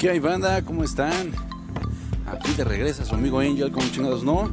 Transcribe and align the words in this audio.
¿Qué 0.00 0.08
hay 0.08 0.18
banda? 0.18 0.62
¿Cómo 0.62 0.82
están? 0.82 1.30
Aquí 2.26 2.54
de 2.54 2.64
regresa 2.64 3.04
su 3.04 3.14
amigo 3.14 3.40
Angel, 3.40 3.70
como 3.70 3.86
chingados 3.90 4.24
no, 4.24 4.48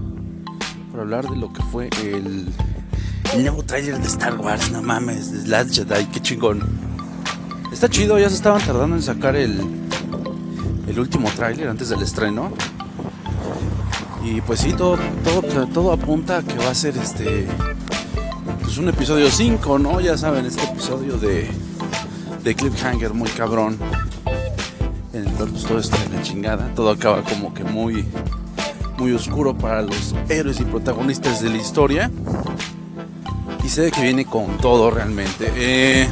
para 0.92 1.04
hablar 1.04 1.30
de 1.30 1.37
lo 1.37 1.53
que 1.53 1.64
fue 1.64 1.89
el, 2.03 2.50
el 3.33 3.42
nuevo 3.43 3.64
trailer 3.64 3.98
de 3.98 4.07
Star 4.07 4.37
Wars, 4.37 4.69
no 4.73 4.82
mames, 4.82 5.32
de 5.32 5.48
Last 5.48 5.73
Jedi, 5.73 6.05
qué 6.07 6.19
chingón. 6.19 6.64
Está 7.71 7.87
chido, 7.87 8.20
ya 8.20 8.28
se 8.28 8.36
estaban 8.36 8.62
tardando 8.62 8.98
en 8.98 9.02
sacar 9.02 9.38
el, 9.38 9.62
el 10.86 11.00
último 11.00 11.30
tráiler 11.34 11.70
antes 11.70 11.88
del 11.88 12.02
estreno. 12.02 12.52
Y 14.25 14.41
pues 14.41 14.59
sí, 14.59 14.73
todo, 14.73 14.98
todo, 15.23 15.68
todo 15.68 15.93
apunta 15.93 16.39
a 16.39 16.43
que 16.43 16.57
va 16.57 16.71
a 16.71 16.75
ser 16.75 16.98
este 16.98 17.48
pues 18.64 18.77
un 18.77 18.89
episodio 18.89 19.32
5, 19.32 19.79
¿no? 19.79 20.02
Ya 20.02 20.18
saben, 20.18 20.45
este 20.45 20.66
episodio 20.66 21.18
de, 21.18 21.50
de 22.43 22.54
Cliffhanger 22.54 23.14
muy 23.14 23.29
cabrón. 23.29 23.77
En 25.14 25.26
el 25.26 25.31
cual 25.34 25.50
pues 25.50 25.63
todo 25.63 25.80
está 25.80 26.04
en 26.04 26.13
la 26.13 26.22
chingada. 26.22 26.73
Todo 26.76 26.90
acaba 26.90 27.23
como 27.23 27.54
que 27.54 27.63
muy, 27.63 28.05
muy 28.98 29.12
oscuro 29.14 29.58
para 29.58 29.81
los 29.81 30.14
héroes 30.30 30.59
y 30.59 30.64
protagonistas 30.64 31.41
de 31.41 31.50
la 31.50 31.58
historia. 31.58 32.12
Y 33.64 33.70
se 33.70 33.81
ve 33.81 33.91
que 33.91 34.02
viene 34.02 34.26
con 34.26 34.58
todo 34.58 34.91
realmente. 34.91 35.52
Eh, 35.55 36.08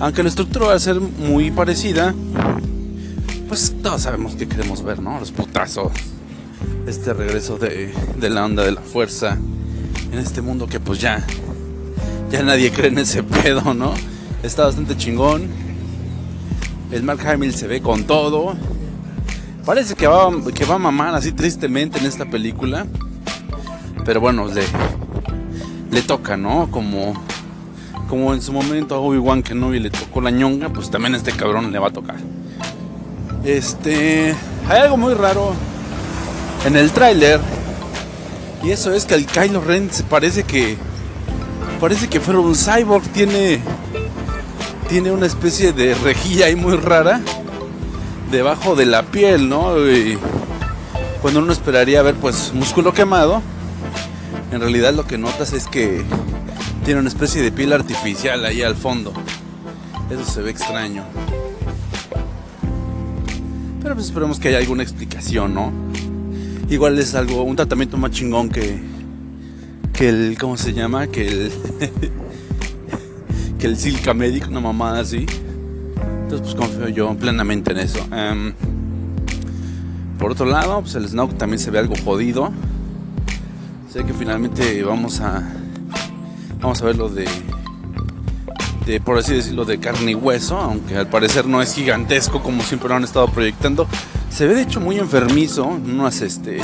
aunque 0.00 0.22
la 0.22 0.28
estructura 0.28 0.66
va 0.66 0.74
a 0.74 0.78
ser 0.78 1.00
muy 1.00 1.50
parecida, 1.50 2.14
pues 3.48 3.74
todos 3.82 4.02
sabemos 4.02 4.34
que 4.34 4.48
queremos 4.48 4.82
ver, 4.82 5.00
¿no? 5.00 5.18
Los 5.18 5.32
putazos. 5.32 5.92
Este 6.86 7.12
regreso 7.12 7.58
de, 7.58 7.92
de 8.18 8.30
la 8.30 8.44
onda 8.44 8.64
de 8.64 8.72
la 8.72 8.80
fuerza 8.80 9.38
en 10.12 10.18
este 10.18 10.40
mundo 10.40 10.66
que 10.66 10.78
pues 10.78 11.00
ya 11.00 11.24
ya 12.30 12.42
nadie 12.42 12.72
cree 12.72 12.88
en 12.88 12.98
ese 12.98 13.22
pedo, 13.22 13.74
¿no? 13.74 13.94
Está 14.42 14.64
bastante 14.64 14.96
chingón. 14.96 15.48
El 16.90 17.02
Mark 17.02 17.26
Hamill 17.26 17.54
se 17.54 17.66
ve 17.66 17.80
con 17.80 18.04
todo. 18.04 18.54
Parece 19.64 19.94
que 19.94 20.06
va, 20.06 20.30
que 20.54 20.64
va 20.64 20.76
a 20.76 20.78
mamar 20.78 21.14
así 21.14 21.32
tristemente 21.32 21.98
en 21.98 22.06
esta 22.06 22.24
película. 22.26 22.86
Pero 24.04 24.20
bueno, 24.20 24.46
le, 24.46 24.62
le 25.90 26.02
toca, 26.02 26.36
¿no? 26.36 26.70
Como, 26.70 27.14
como 28.08 28.32
en 28.32 28.40
su 28.40 28.52
momento 28.52 28.94
a 28.94 28.98
Obi-Wan 29.00 29.42
Kenobi 29.42 29.80
le 29.80 29.90
tocó 29.90 30.20
la 30.20 30.30
ñonga, 30.30 30.68
pues 30.68 30.90
también 30.90 31.14
a 31.14 31.16
este 31.16 31.32
cabrón 31.32 31.72
le 31.72 31.78
va 31.78 31.88
a 31.88 31.92
tocar. 31.92 32.16
Este. 33.44 34.34
Hay 34.68 34.78
algo 34.80 34.96
muy 34.96 35.14
raro 35.14 35.52
en 36.64 36.76
el 36.76 36.90
tráiler. 36.90 37.40
Y 38.62 38.70
eso 38.70 38.92
es 38.92 39.04
que 39.04 39.14
el 39.14 39.26
Kylo 39.26 39.60
Ren 39.60 39.90
se 39.92 40.02
parece 40.02 40.44
que. 40.44 40.76
Parece 41.80 42.08
que 42.08 42.20
fuera 42.20 42.40
un 42.40 42.54
cyborg. 42.54 43.04
Tiene. 43.08 43.60
Tiene 44.88 45.10
una 45.10 45.26
especie 45.26 45.72
de 45.72 45.94
rejilla 45.94 46.46
ahí 46.46 46.56
muy 46.56 46.76
rara. 46.76 47.20
Debajo 48.30 48.74
de 48.76 48.86
la 48.86 49.02
piel, 49.02 49.48
¿no? 49.48 49.78
Y 49.88 50.18
cuando 51.22 51.40
uno 51.40 51.52
esperaría 51.52 52.02
ver 52.02 52.14
pues 52.14 52.52
músculo 52.54 52.92
quemado. 52.92 53.42
En 54.52 54.60
realidad 54.60 54.94
lo 54.94 55.06
que 55.06 55.18
notas 55.18 55.52
es 55.52 55.66
que 55.66 56.04
tiene 56.84 57.00
una 57.00 57.08
especie 57.08 57.42
de 57.42 57.50
piel 57.50 57.72
artificial 57.72 58.44
ahí 58.44 58.62
al 58.62 58.76
fondo. 58.76 59.12
Eso 60.08 60.24
se 60.24 60.40
ve 60.42 60.50
extraño. 60.50 61.04
Pero 63.82 63.94
pues 63.94 64.06
esperemos 64.06 64.38
que 64.38 64.48
haya 64.48 64.58
alguna 64.58 64.84
explicación, 64.84 65.54
¿no? 65.54 65.72
Igual 66.68 66.98
es 66.98 67.14
algo, 67.14 67.42
un 67.42 67.56
tratamiento 67.56 67.96
más 67.96 68.12
chingón 68.12 68.48
que, 68.48 68.80
que 69.92 70.08
el, 70.08 70.36
¿cómo 70.38 70.56
se 70.56 70.72
llama? 70.72 71.06
Que 71.08 71.26
el, 71.26 71.52
que 73.58 73.66
el 73.66 73.76
Silca 73.76 74.14
Medic, 74.14 74.48
una 74.48 74.60
mamada 74.60 75.00
así. 75.00 75.26
Entonces 76.22 76.40
pues 76.40 76.54
confío 76.54 76.88
yo 76.88 77.14
plenamente 77.16 77.72
en 77.72 77.78
eso. 77.78 78.00
Um, 78.04 78.52
por 80.18 80.32
otro 80.32 80.46
lado, 80.46 80.80
pues 80.80 80.94
el 80.94 81.08
Snoke 81.08 81.36
también 81.36 81.58
se 81.58 81.70
ve 81.70 81.78
algo 81.78 81.94
jodido. 82.04 82.50
Sé 83.92 84.04
que 84.04 84.12
finalmente 84.12 84.82
vamos 84.82 85.20
a, 85.20 85.42
vamos 86.60 86.82
a 86.82 86.84
ver 86.84 86.96
lo 86.96 87.08
de, 87.08 87.26
de, 88.86 89.00
por 89.00 89.18
así 89.18 89.34
decirlo, 89.34 89.64
de 89.64 89.78
carne 89.78 90.12
y 90.12 90.14
hueso, 90.14 90.56
aunque 90.56 90.96
al 90.96 91.08
parecer 91.08 91.46
no 91.46 91.62
es 91.62 91.74
gigantesco 91.74 92.42
como 92.42 92.62
siempre 92.62 92.88
lo 92.88 92.96
han 92.96 93.04
estado 93.04 93.28
proyectando. 93.28 93.86
Se 94.30 94.46
ve 94.46 94.54
de 94.54 94.62
hecho 94.62 94.80
muy 94.80 94.98
enfermizo 94.98 95.76
en 95.76 95.92
unos, 95.92 96.20
este, 96.20 96.58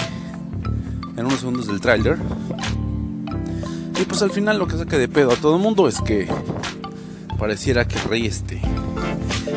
en 1.17 1.25
unos 1.25 1.41
segundos 1.41 1.67
del 1.69 1.81
tráiler. 1.81 2.19
Y 4.01 4.05
pues 4.05 4.23
al 4.23 4.31
final 4.31 4.59
lo 4.59 4.67
que 4.67 4.77
saca 4.77 4.99
de 4.99 5.09
pedo 5.09 5.33
a 5.33 5.37
todo 5.37 5.57
el 5.57 5.63
mundo 5.63 5.87
es 5.87 6.01
que 6.01 6.29
pareciera 7.43 7.89
que 7.89 7.99
Rey 8.09 8.25
este 8.25 8.61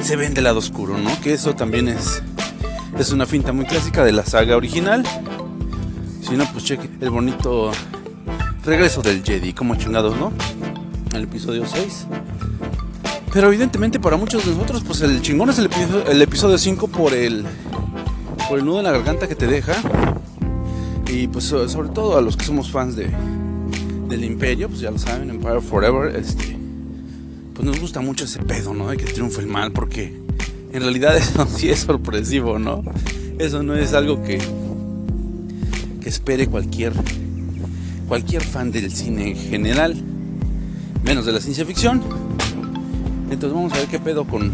se 0.01 0.15
ve 0.15 0.27
del 0.29 0.45
lado 0.45 0.57
oscuro, 0.57 0.97
¿no? 0.97 1.21
Que 1.21 1.33
eso 1.33 1.53
también 1.53 1.87
es, 1.87 2.23
es 2.97 3.11
una 3.11 3.27
finta 3.27 3.53
muy 3.53 3.65
clásica 3.65 4.03
de 4.03 4.11
la 4.11 4.25
saga 4.25 4.57
original. 4.57 5.03
Si 6.19 6.35
no, 6.35 6.51
pues 6.51 6.65
cheque 6.65 6.89
el 6.99 7.11
bonito 7.11 7.71
regreso 8.63 9.03
del 9.03 9.23
Jedi, 9.23 9.53
como 9.53 9.75
chingados, 9.75 10.17
¿no? 10.17 10.33
El 11.13 11.25
episodio 11.25 11.63
6. 11.67 12.07
Pero 13.31 13.49
evidentemente 13.49 13.99
para 13.99 14.17
muchos 14.17 14.43
de 14.43 14.51
nosotros, 14.53 14.81
pues 14.83 15.01
el 15.01 15.21
chingón 15.21 15.51
es 15.51 15.59
el 15.59 15.67
episodio, 15.67 16.07
el 16.07 16.21
episodio 16.23 16.57
5 16.57 16.87
por 16.87 17.13
el, 17.13 17.45
por 18.49 18.57
el 18.57 18.65
nudo 18.65 18.79
en 18.79 18.85
la 18.85 18.93
garganta 18.93 19.27
que 19.27 19.35
te 19.35 19.45
deja. 19.45 19.75
Y 21.07 21.27
pues 21.27 21.43
sobre 21.43 21.89
todo 21.89 22.17
a 22.17 22.21
los 22.21 22.35
que 22.35 22.45
somos 22.45 22.71
fans 22.71 22.95
de, 22.95 23.11
del 24.09 24.23
imperio, 24.23 24.69
pues 24.69 24.81
ya 24.81 24.89
lo 24.89 24.97
saben, 24.97 25.29
Empire 25.29 25.61
Forever, 25.61 26.15
este, 26.15 26.64
pues 27.55 27.65
nos 27.65 27.79
gusta 27.79 28.01
mucho 28.01 28.25
ese 28.25 28.39
pedo, 28.43 28.73
¿no? 28.73 28.89
De 28.89 28.97
que 28.97 29.05
triunfe 29.05 29.39
el 29.39 29.47
mal, 29.47 29.71
porque 29.71 30.13
en 30.73 30.81
realidad 30.81 31.15
eso 31.17 31.47
sí 31.47 31.69
es 31.69 31.79
sorpresivo, 31.79 32.59
¿no? 32.59 32.83
Eso 33.39 33.63
no 33.63 33.75
es 33.75 33.93
algo 33.93 34.21
que, 34.23 34.39
que 36.01 36.09
espere 36.09 36.47
cualquier, 36.47 36.93
cualquier 38.07 38.43
fan 38.43 38.71
del 38.71 38.91
cine 38.91 39.31
en 39.31 39.37
general, 39.37 39.95
menos 41.03 41.25
de 41.25 41.31
la 41.31 41.39
ciencia 41.39 41.65
ficción. 41.65 42.03
Entonces 43.31 43.53
vamos 43.53 43.73
a 43.73 43.77
ver 43.77 43.87
qué 43.87 43.99
pedo 43.99 44.25
con, 44.25 44.51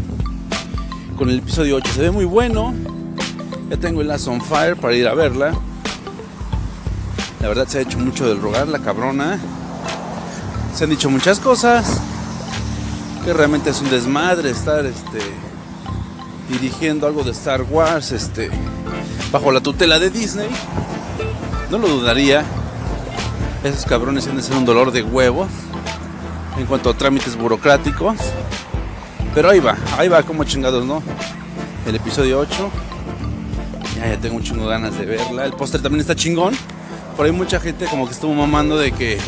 con 1.18 1.28
el 1.28 1.38
episodio 1.38 1.76
8. 1.76 1.92
Se 1.92 2.00
ve 2.02 2.10
muy 2.10 2.24
bueno. 2.24 2.72
Ya 3.68 3.76
tengo 3.76 4.00
el 4.00 4.08
Last 4.08 4.28
on 4.28 4.40
Fire 4.40 4.76
para 4.76 4.94
ir 4.94 5.08
a 5.08 5.14
verla. 5.14 5.52
La 7.40 7.48
verdad 7.48 7.66
se 7.66 7.78
ha 7.78 7.80
hecho 7.82 7.98
mucho 7.98 8.28
del 8.28 8.40
rogar 8.40 8.68
la 8.68 8.78
cabrona. 8.78 9.38
Se 10.74 10.84
han 10.84 10.90
dicho 10.90 11.10
muchas 11.10 11.40
cosas. 11.40 12.00
Que 13.24 13.32
realmente 13.32 13.70
es 13.70 13.80
un 13.80 13.90
desmadre 13.90 14.50
estar 14.50 14.84
este, 14.84 15.20
dirigiendo 16.48 17.06
algo 17.06 17.22
de 17.22 17.30
Star 17.30 17.62
Wars 17.62 18.12
este, 18.12 18.50
bajo 19.30 19.52
la 19.52 19.60
tutela 19.60 19.98
de 19.98 20.10
Disney. 20.10 20.48
No 21.70 21.78
lo 21.78 21.88
dudaría. 21.88 22.44
Esos 23.64 23.84
cabrones 23.84 24.26
han 24.26 24.36
de 24.36 24.42
ser 24.42 24.56
un 24.56 24.64
dolor 24.64 24.90
de 24.90 25.02
huevos 25.02 25.48
en 26.58 26.66
cuanto 26.66 26.90
a 26.90 26.94
trámites 26.94 27.36
burocráticos. 27.36 28.16
Pero 29.34 29.50
ahí 29.50 29.60
va, 29.60 29.76
ahí 29.96 30.08
va 30.08 30.22
como 30.22 30.44
chingados, 30.44 30.84
¿no? 30.84 31.02
El 31.86 31.94
episodio 31.94 32.40
8. 32.40 32.70
Ya, 33.96 34.08
ya 34.08 34.20
tengo 34.20 34.36
un 34.36 34.42
chingo 34.42 34.64
de 34.64 34.70
ganas 34.70 34.98
de 34.98 35.06
verla. 35.06 35.44
El 35.44 35.52
póster 35.52 35.80
también 35.80 36.00
está 36.00 36.14
chingón. 36.14 36.54
Por 37.16 37.26
ahí 37.26 37.32
mucha 37.32 37.60
gente 37.60 37.86
como 37.86 38.06
que 38.06 38.12
estuvo 38.12 38.34
mamando 38.34 38.76
de 38.76 38.92
que 38.92 39.18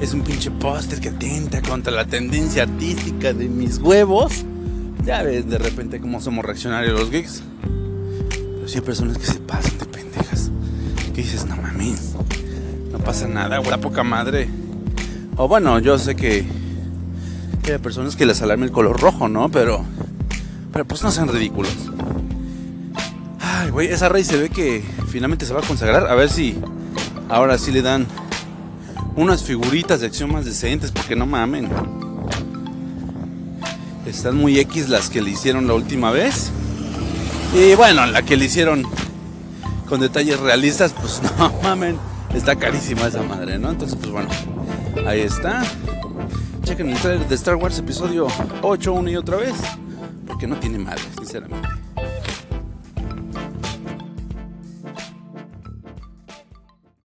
es 0.00 0.14
un 0.14 0.22
pinche 0.22 0.50
póster 0.50 0.98
que 0.98 1.10
atenta 1.10 1.60
contra 1.60 1.92
la 1.92 2.06
tendencia 2.06 2.62
artística 2.62 3.34
de 3.34 3.48
mis 3.48 3.78
huevos. 3.78 4.44
Ya 5.04 5.22
ves 5.22 5.48
de 5.48 5.58
repente 5.58 6.00
cómo 6.00 6.20
somos 6.20 6.44
reaccionarios 6.44 6.98
los 6.98 7.10
geeks. 7.10 7.42
Pero 7.62 8.66
sí 8.66 8.78
hay 8.78 8.84
personas 8.84 9.18
que 9.18 9.26
se 9.26 9.40
pasan 9.40 9.78
de 9.78 9.84
pendejas. 9.84 10.50
Que 11.14 11.22
dices, 11.22 11.44
no 11.44 11.56
mames, 11.56 12.14
no 12.90 12.98
pasa 12.98 13.28
nada, 13.28 13.60
la 13.60 13.78
poca 13.78 14.02
madre. 14.02 14.48
O 15.36 15.48
bueno, 15.48 15.78
yo 15.78 15.98
sé 15.98 16.16
que, 16.16 16.46
que 17.62 17.72
hay 17.72 17.78
personas 17.78 18.16
que 18.16 18.24
les 18.24 18.40
alarma 18.40 18.64
el 18.64 18.72
color 18.72 18.98
rojo, 18.98 19.28
¿no? 19.28 19.50
Pero, 19.50 19.84
pero 20.72 20.86
pues 20.86 21.02
no 21.02 21.10
sean 21.10 21.28
ridículos. 21.28 21.74
Ay, 23.38 23.70
güey, 23.70 23.88
esa 23.88 24.08
Rey 24.08 24.24
se 24.24 24.38
ve 24.38 24.48
que 24.48 24.82
finalmente 25.08 25.44
se 25.44 25.52
va 25.52 25.60
a 25.60 25.66
consagrar. 25.66 26.08
A 26.08 26.14
ver 26.14 26.30
si 26.30 26.56
ahora 27.28 27.58
sí 27.58 27.70
le 27.70 27.82
dan 27.82 28.06
unas 29.20 29.42
figuritas 29.44 30.00
de 30.00 30.06
acción 30.06 30.32
más 30.32 30.46
decentes, 30.46 30.90
porque 30.90 31.14
no 31.14 31.26
mamen. 31.26 31.68
Están 34.06 34.36
muy 34.36 34.58
X 34.58 34.88
las 34.88 35.10
que 35.10 35.20
le 35.20 35.30
hicieron 35.30 35.66
la 35.66 35.74
última 35.74 36.10
vez. 36.10 36.50
Y 37.54 37.74
bueno, 37.74 38.06
la 38.06 38.22
que 38.22 38.36
le 38.36 38.46
hicieron 38.46 38.84
con 39.88 40.00
detalles 40.00 40.40
realistas, 40.40 40.94
pues 40.98 41.20
no 41.38 41.52
mamen. 41.62 41.98
Está 42.34 42.56
carísima 42.56 43.08
esa 43.08 43.22
madre, 43.22 43.58
¿no? 43.58 43.70
Entonces, 43.70 43.98
pues 44.00 44.10
bueno, 44.10 44.28
ahí 45.06 45.20
está. 45.20 45.64
Chequen 46.62 46.88
el 46.88 46.98
trailer 46.98 47.28
de 47.28 47.34
Star 47.34 47.56
Wars 47.56 47.78
episodio 47.78 48.26
8 48.62 48.92
una 48.92 49.10
y 49.10 49.16
otra 49.16 49.36
vez. 49.36 49.54
Porque 50.26 50.46
no 50.46 50.56
tiene 50.56 50.78
madre, 50.78 51.02
sinceramente. 51.18 51.68